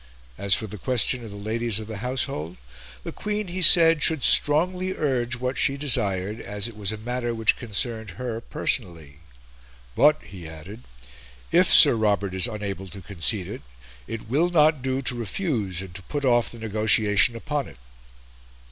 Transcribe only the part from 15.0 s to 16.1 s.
to refuse and to